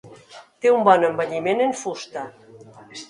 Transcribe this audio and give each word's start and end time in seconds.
Té 0.65 0.71
un 0.77 0.87
bon 0.87 1.05
envelliment 1.09 1.61
en 1.67 1.77
fusta. 1.83 2.25